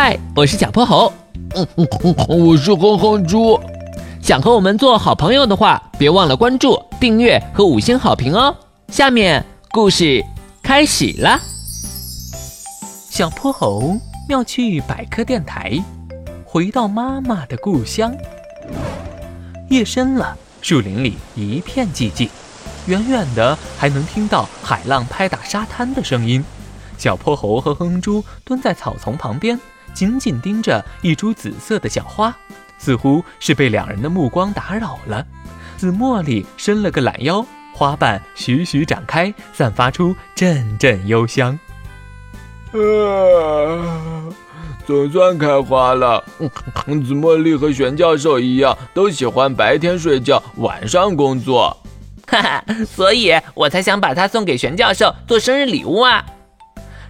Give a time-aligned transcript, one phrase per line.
[0.00, 1.12] 嗨，我是小泼猴。
[1.56, 3.58] 嗯嗯嗯，我是哼哼猪。
[4.22, 8.54] 想和我们做好朋友的话，别忘了关注、订阅和五星好评哦。
[8.92, 10.24] 下面故事
[10.62, 11.40] 开始了。
[13.10, 13.98] 小泼猴
[14.28, 15.76] 妙趣百科电台，
[16.44, 18.14] 回到妈妈的故乡。
[19.68, 22.30] 夜深了，树林里一片寂静，
[22.86, 26.44] 远远的还能听到海浪拍打沙滩的声音。
[26.96, 29.58] 小泼猴和哼哼猪蹲在草丛旁边，
[29.94, 32.34] 紧紧盯着一株紫色的小花，
[32.78, 35.26] 似乎是被两人的目光打扰了。
[35.76, 41.58] 紫茉莉伸了个懒腰，花瓣徐徐展开，散发出阵阵幽香。
[42.72, 42.78] 啊，
[44.86, 46.24] 总算开花了。
[46.86, 51.76] 紫茉莉和玄教授一样，都喜欢白天睡觉，晚上工作。
[52.26, 56.24] 哈哈，所以我才想把它送给玄教授做生日礼物啊。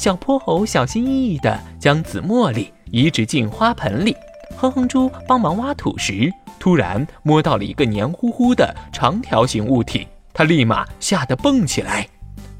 [0.00, 4.16] 小泼猴小心翼翼地将紫茉莉移植进花盆里，
[4.56, 12.08] 哼哼猪帮忙挖土时，突然摸到了一个黏糊糊的长条形物体，他立马吓得蹦起来。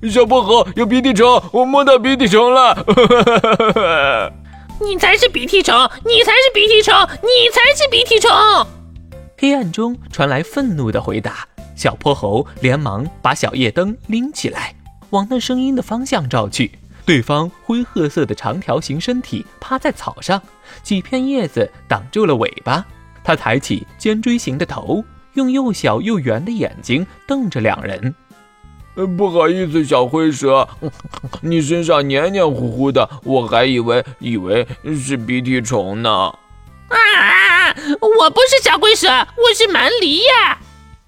[0.02, 2.76] 小泼猴有鼻涕虫，我摸到鼻涕虫了！
[4.78, 8.30] 你才是鼻涕虫，你才是鼻涕虫，你才是鼻涕虫！
[9.38, 14.74] 黑暗中传来愤怒的回答，小泼猴连忙把小夜灯拎起来，
[15.08, 16.72] 往那声音的方向照去。
[17.04, 20.40] 对方灰褐色的长条形身体趴在草上，
[20.82, 22.84] 几片叶子挡住了尾巴。
[23.22, 28.14] 他抬起尖锥形的头，用又小又圆的眼睛瞪着两人。
[29.16, 30.68] 不好意思，小灰蛇，
[31.40, 34.66] 你身上黏黏糊糊的，我还以为以为
[35.02, 36.10] 是鼻涕虫呢。
[36.88, 37.74] 啊！
[38.00, 40.58] 我不是小灰蛇，我是蛮狸呀。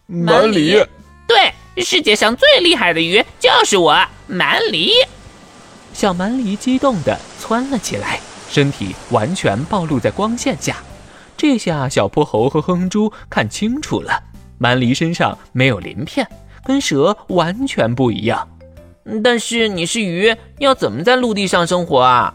[0.06, 0.87] 蛮狸？
[1.27, 4.91] 对，世界上最厉害的鱼就是我，蛮狸。
[5.93, 10.77] 小蛮狸激动地窜了起来，身体完全暴露在光线下。
[11.37, 14.22] 这下小泼猴和哼猪看清楚了，
[14.59, 16.27] 蛮狸身上没有鳞片，
[16.65, 18.49] 跟蛇完全不一样。
[19.25, 22.34] 但是你是鱼，要怎么在陆地上生活啊？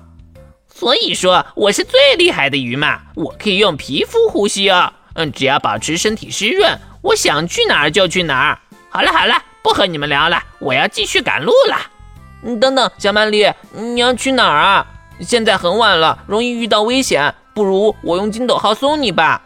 [0.68, 4.94] 所以说我是最厉害的鱼嘛，我可以用皮肤呼吸哦。
[5.14, 8.60] 嗯，只要保持身体湿润，我想去哪儿就去哪儿。
[8.90, 11.78] 好了好了，不和你们聊了，我要继续赶路了。
[12.60, 14.86] 等等，小曼丽，你要去哪儿啊？
[15.20, 19.42] 现在很晚了，容易遇到危险，不如我用筋斗号送你吧。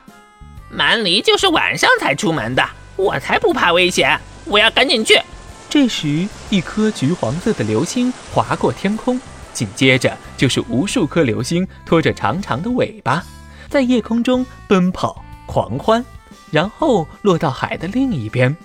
[0.70, 2.64] 蛮狸就是晚上才出门的，
[2.96, 5.20] 我才不怕危险，我要赶紧去。
[5.70, 9.20] 这时，一颗橘黄色的流星划过天空，
[9.54, 13.24] 紧接着就是无数颗流星拖着长长的尾巴，
[13.70, 16.04] 在夜空中奔跑狂欢，
[16.52, 18.56] 然后落到海的另一边。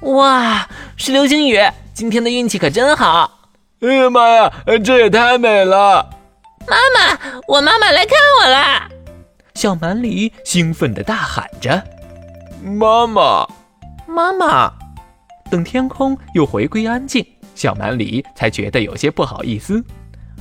[0.00, 1.60] 哇，是流星雨！
[1.94, 3.35] 今天的运气可真好。
[3.80, 6.08] 哎呀妈呀，这也太美了！
[6.66, 8.88] 妈妈，我妈妈来看我了！
[9.54, 11.82] 小蛮狸兴奋地大喊着
[12.64, 13.46] ：“妈妈，
[14.06, 14.72] 妈妈！”
[15.50, 19.84] 等天空又回归安静，小蛮狸才觉得有些不好意思。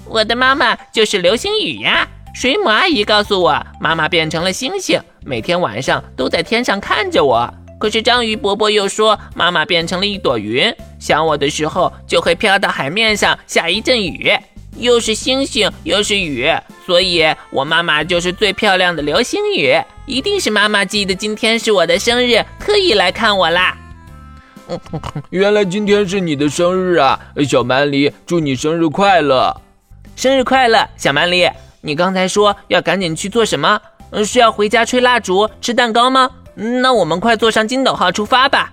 [0.05, 2.07] 我的妈妈就是流星雨呀！
[2.33, 7.53] 水母阿姨告诉我，妈妈变成了星星，每天晚上都在天上看着我。
[7.77, 14.31] 可是章鱼伯伯又说，妈妈变成了一朵云，想我的时候就会飘到海面上下一阵雨，
[14.77, 16.49] 又是星星又是雨，
[16.85, 19.75] 所以我妈妈就是最漂亮的流星雨，
[20.05, 23.77] 一定是妈妈记得今天是我的生日，特意来看我啦。
[25.29, 29.61] 原来今天是你的生日啊，小蛮狸，祝你生日快乐！
[30.15, 33.79] 生日快乐，小蛮狸，你刚才说要赶紧去做什么？
[34.11, 36.31] 嗯，是要回家吹蜡烛、吃蛋糕吗？
[36.55, 38.71] 那我们快坐上筋斗号出发吧！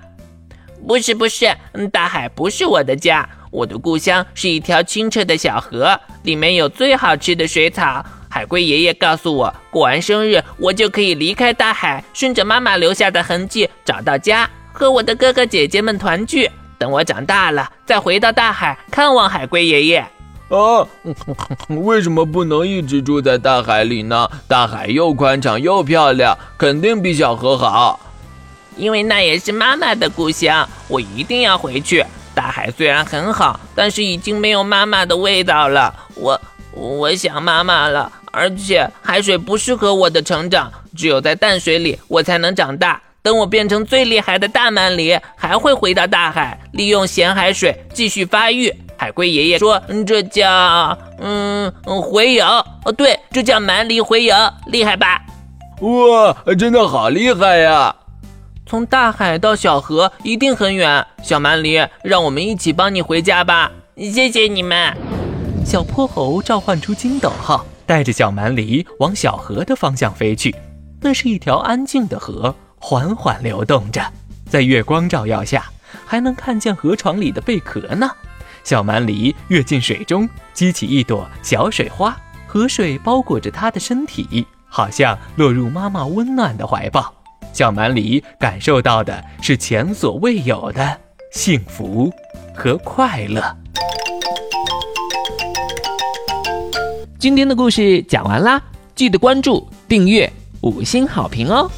[0.86, 1.54] 不是不是，
[1.92, 8.04] 大海不是我的家，我的故乡是一条清澈的小河，里面有最好吃的水草。
[8.28, 16.50] 海龟爷爷告诉我，过完生日我就可以离开大海，顺着妈妈留下的痕迹找到家，和我的哥哥姐姐们团聚。
[16.78, 20.04] 等我长大了，再回到大海看望海龟爷爷。
[20.52, 20.86] 啊，
[21.80, 24.28] 为什么不能一直住在大海里呢？
[24.46, 27.98] 大海又宽敞又漂亮，肯定比小河好。
[28.76, 32.04] 因为那也是妈妈的故乡，我一定要回去。
[32.34, 35.94] 大海虽然很好，但是已经没有妈妈的味道了。
[36.14, 36.38] 我
[36.72, 43.00] 我想妈妈了，而且海水不适合我的成长，只有在淡水里我才能长大。
[43.22, 48.74] 等我变成最厉害的大蛮狸，还会回到大海，利用咸海水继续发育。
[49.02, 52.46] 海龟爷爷说：“这叫嗯回游
[52.84, 54.32] 哦，对，这叫蛮力回游，
[54.66, 55.20] 厉害吧？
[55.80, 57.96] 哇，真的好厉害呀！
[58.64, 63.72] 从大海到小河一定很远，小蛮狸，让我们一起帮你回家吧。
[63.96, 64.96] 谢谢你们。”
[65.66, 70.54] 小泼猴召唤出筋斗号，带着小蛮狸往小河的方向飞去。
[71.00, 74.00] 那是一条安静的河，缓缓流动着，
[74.48, 75.64] 在月光照耀下，
[76.06, 78.08] 还能看见河床里的贝壳呢。
[78.64, 82.16] 小蛮狸跃进水中，激起一朵小水花，
[82.46, 87.12] 河水包裹着它的身体，好像落入妈妈温暖的怀抱。
[87.52, 90.98] 小蛮狸感受到的是前所未有的
[91.32, 92.10] 幸福
[92.54, 93.42] 和快乐。
[97.18, 98.62] 今天的故事讲完啦，
[98.94, 100.32] 记得关注、订阅、
[100.62, 101.70] 五星好评哦！